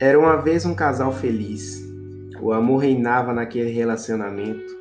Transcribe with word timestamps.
Era 0.00 0.16
uma 0.16 0.36
vez 0.36 0.64
um 0.64 0.76
casal 0.76 1.12
feliz. 1.12 1.84
O 2.40 2.52
amor 2.52 2.76
reinava 2.76 3.32
naquele 3.32 3.70
relacionamento. 3.70 4.78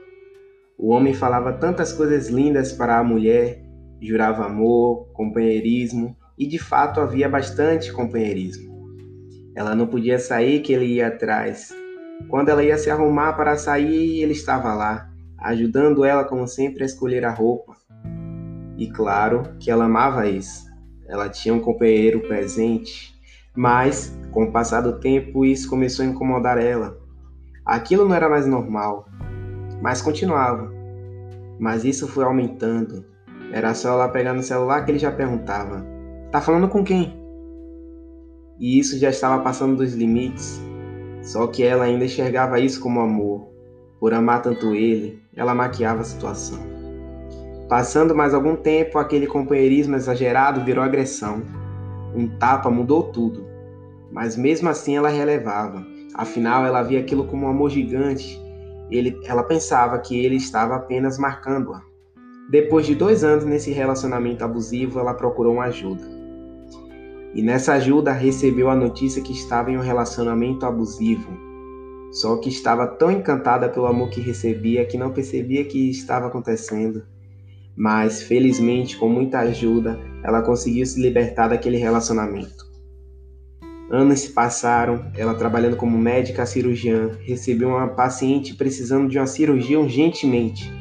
O 0.78 0.90
homem 0.90 1.12
falava 1.12 1.54
tantas 1.54 1.92
coisas 1.92 2.28
lindas 2.28 2.72
para 2.72 3.00
a 3.00 3.04
mulher, 3.04 3.64
jurava 4.00 4.46
amor, 4.46 5.08
companheirismo, 5.14 6.16
e 6.38 6.46
de 6.46 6.60
fato 6.60 7.00
havia 7.00 7.28
bastante 7.28 7.92
companheirismo. 7.92 8.72
Ela 9.56 9.74
não 9.74 9.88
podia 9.88 10.20
sair 10.20 10.62
que 10.62 10.72
ele 10.72 10.86
ia 10.86 11.08
atrás. 11.08 11.76
Quando 12.30 12.50
ela 12.50 12.64
ia 12.64 12.78
se 12.78 12.92
arrumar 12.92 13.34
para 13.34 13.58
sair, 13.58 14.22
ele 14.22 14.34
estava 14.34 14.72
lá, 14.76 15.10
ajudando 15.40 16.06
ela 16.06 16.26
como 16.26 16.48
sempre 16.48 16.84
a 16.84 16.86
escolher 16.86 17.26
a 17.26 17.32
roupa. 17.32 17.76
E 18.78 18.88
claro 18.92 19.56
que 19.60 19.72
ela 19.72 19.86
amava 19.86 20.28
isso. 20.28 20.68
Ela 21.08 21.28
tinha 21.28 21.56
um 21.56 21.60
companheiro 21.60 22.20
presente, 22.28 23.17
mas 23.58 24.16
com 24.32 24.44
o 24.44 24.52
passar 24.52 24.82
do 24.82 25.00
tempo 25.00 25.44
isso 25.44 25.68
começou 25.68 26.06
a 26.06 26.08
incomodar 26.08 26.60
ela. 26.60 26.96
Aquilo 27.66 28.08
não 28.08 28.16
era 28.16 28.30
mais 28.30 28.46
normal, 28.46 29.10
mas 29.82 30.00
continuava. 30.00 30.72
Mas 31.60 31.84
isso 31.84 32.08
foi 32.08 32.24
aumentando. 32.24 33.04
Era 33.52 33.74
só 33.74 33.94
ela 33.94 34.10
pegar 34.10 34.34
no 34.34 34.44
celular 34.44 34.86
que 34.86 34.92
ele 34.92 35.00
já 35.00 35.12
perguntava: 35.12 35.84
Tá 36.32 36.40
falando 36.40 36.70
com 36.70 36.84
quem? 36.84 37.20
E 38.60 38.78
isso 38.78 39.00
já 39.00 39.10
estava 39.10 39.42
passando 39.42 39.78
dos 39.78 39.96
limites. 39.96 40.62
Só 41.24 41.48
que 41.48 41.64
ela 41.64 41.86
ainda 41.86 42.06
enxergava 42.06 42.60
isso 42.60 42.80
como 42.80 43.00
amor. 43.00 43.50
Por 44.00 44.14
amar 44.14 44.44
tanto 44.44 44.76
ele, 44.76 45.20
ela 45.36 45.56
maquiava 45.56 46.02
a 46.02 46.06
situação. 46.06 46.60
Passando 47.68 48.16
mais 48.16 48.36
algum 48.36 48.56
tempo, 48.56 49.00
aquele 49.00 49.26
companheirismo 49.26 49.96
exagerado 49.96 50.64
virou 50.64 50.84
agressão. 50.84 51.42
Um 52.18 52.28
tapa 52.28 52.72
mudou 52.72 53.04
tudo. 53.12 53.46
Mas 54.12 54.36
mesmo 54.36 54.68
assim 54.68 54.98
ela 54.98 55.10
relevava. 55.10 55.86
Afinal, 56.16 56.66
ela 56.66 56.82
via 56.82 57.00
aquilo 57.00 57.26
como 57.26 57.46
um 57.46 57.50
amor 57.50 57.70
gigante. 57.70 58.42
Ele, 58.90 59.16
ela 59.26 59.44
pensava 59.44 60.00
que 60.00 60.18
ele 60.26 60.38
estava 60.38 60.76
apenas 60.76 61.20
marcando-a. 61.20 61.84
Depois 62.50 62.88
de 62.88 62.96
dois 62.96 63.24
anos 63.24 63.46
nesse 63.46 63.72
relacionamento 63.72 64.44
abusivo, 64.44 65.00
ela 65.00 65.14
procurou 65.14 65.54
uma 65.54 65.66
ajuda. 65.66 66.02
E 67.36 67.42
nessa 67.44 67.74
ajuda 67.74 68.12
recebeu 68.14 68.68
a 68.68 68.76
notícia 68.76 69.22
que 69.22 69.34
estava 69.34 69.70
em 69.70 69.78
um 69.78 69.82
relacionamento 69.82 70.66
abusivo. 70.66 71.30
Só 72.12 72.38
que 72.38 72.50
estava 72.50 72.88
tão 72.88 73.12
encantada 73.12 73.70
pelo 73.70 73.86
amor 73.86 74.10
que 74.10 74.20
recebia 74.20 74.88
que 74.88 74.98
não 74.98 75.12
percebia 75.12 75.66
que 75.66 75.92
estava 75.92 76.26
acontecendo. 76.26 77.04
Mas, 77.78 78.24
felizmente, 78.24 78.98
com 78.98 79.08
muita 79.08 79.40
ajuda, 79.40 80.00
ela 80.24 80.42
conseguiu 80.42 80.84
se 80.84 81.00
libertar 81.00 81.50
daquele 81.50 81.78
relacionamento. 81.78 82.66
Anos 83.92 84.22
se 84.22 84.34
passaram, 84.34 85.06
ela 85.16 85.36
trabalhando 85.36 85.78
como 85.78 85.98
médica 85.98 86.46
cirurgiã, 86.46 87.12
recebeu 87.22 87.70
uma 87.70 87.88
paciente 87.88 88.56
precisando 88.56 89.08
de 89.08 89.20
uma 89.20 89.28
cirurgia 89.28 89.80
urgentemente, 89.80 90.74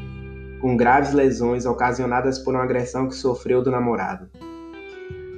com 0.61 0.77
graves 0.77 1.12
lesões 1.12 1.66
ocasionadas 1.66 2.38
por 2.38 2.55
uma 2.55 2.64
agressão 2.64 3.06
que 3.06 3.14
sofreu 3.14 3.62
do 3.62 3.70
namorado. 3.70 4.28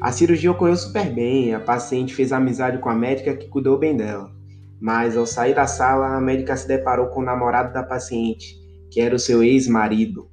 A 0.01 0.13
cirurgia 0.13 0.53
ocorreu 0.53 0.77
super 0.77 1.13
bem, 1.13 1.53
a 1.53 1.61
paciente 1.61 2.15
fez 2.15 2.33
amizade 2.33 2.79
com 2.79 2.89
a 2.89 2.95
médica 2.95 3.37
que 3.37 3.49
cuidou 3.49 3.77
bem 3.77 3.97
dela. 3.97 4.31
Mas 4.81 5.17
ao 5.17 5.27
sair 5.27 5.55
da 5.55 5.67
sala, 5.67 6.17
a 6.17 6.21
médica 6.21 6.57
se 6.57 6.69
deparou 6.69 7.09
com 7.09 7.21
o 7.21 7.25
namorado 7.25 7.73
da 7.75 7.83
paciente, 7.83 8.55
que 8.93 9.01
era 9.01 9.15
o 9.15 9.19
seu 9.19 9.43
ex-marido. 9.43 10.31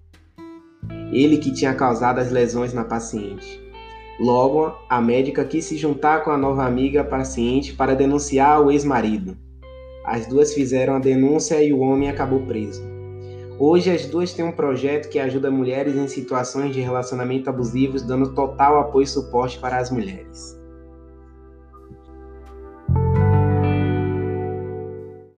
Ele 1.12 1.38
que 1.38 1.52
tinha 1.52 1.74
causado 1.74 2.20
as 2.20 2.32
lesões 2.32 2.74
na 2.74 2.84
paciente. 2.84 3.64
Logo, 4.20 4.74
a 4.90 5.02
médica 5.02 5.44
quis 5.44 5.66
se 5.66 5.78
juntar 5.78 6.24
com 6.24 6.32
a 6.32 6.38
nova 6.38 6.66
amiga 6.66 7.04
paciente 7.04 7.74
para 7.74 7.96
denunciar 7.96 8.62
o 8.62 8.72
ex-marido. 8.72 9.38
As 10.06 10.26
duas 10.26 10.54
fizeram 10.54 10.96
a 10.96 11.00
denúncia 11.00 11.62
e 11.62 11.74
o 11.74 11.80
homem 11.80 12.10
acabou 12.10 12.40
preso. 12.42 12.82
Hoje 13.58 13.90
as 13.90 14.06
duas 14.06 14.34
têm 14.34 14.46
um 14.46 14.52
projeto 14.52 15.10
que 15.10 15.18
ajuda 15.18 15.50
mulheres 15.50 15.96
em 15.96 16.08
situações 16.08 16.74
de 16.74 16.82
relacionamento 16.82 17.50
abusivos, 17.50 18.02
dando 18.02 18.34
total 18.34 18.80
apoio 18.80 19.04
e 19.04 19.08
suporte 19.08 19.60
para 19.60 19.78
as 19.78 19.90
mulheres. 19.90 20.60